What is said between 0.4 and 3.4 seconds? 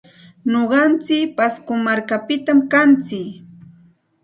Nuqantsik pasco markapitam kantsik.